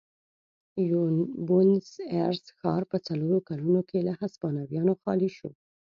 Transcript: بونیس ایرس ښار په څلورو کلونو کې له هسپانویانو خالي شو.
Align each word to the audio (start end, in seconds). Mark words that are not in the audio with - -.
بونیس 1.47 1.89
ایرس 2.13 2.45
ښار 2.59 2.81
په 2.91 2.97
څلورو 3.07 3.37
کلونو 3.49 3.81
کې 3.89 3.97
له 4.07 4.13
هسپانویانو 4.21 4.93
خالي 5.01 5.29
شو. 5.37 5.49